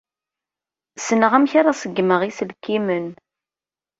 Ssneɣ 0.97 1.31
amek 1.37 1.53
ara 1.59 1.79
ṣeggmeɣ 1.81 2.21
iselkimen. 2.29 3.07